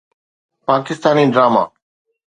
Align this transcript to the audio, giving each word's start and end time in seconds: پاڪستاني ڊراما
پاڪستاني 0.65 1.23
ڊراما 1.33 1.63